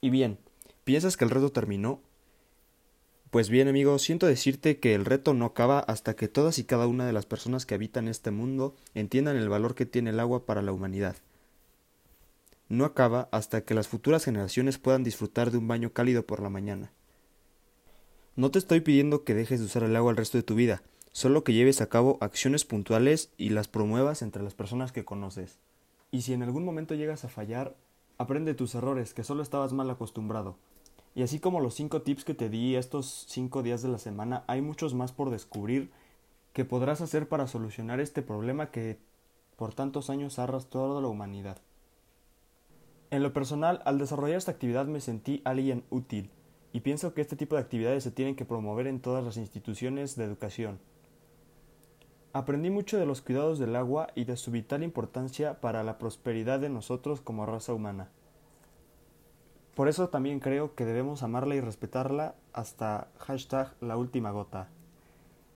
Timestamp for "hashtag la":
63.18-63.96